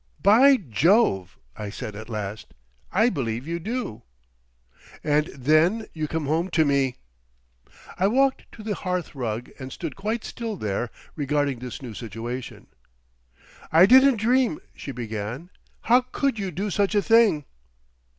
[0.23, 2.55] "By Jove!" I said at last,
[2.91, 4.01] "I believe you do!"
[5.03, 6.95] "And then you come home to me!"
[7.99, 12.65] I walked to the hearthrug and stood quite still there regarding this new situation.
[13.71, 15.51] "I didn't dream," she began.
[15.81, 17.45] "How could you do such a thing?"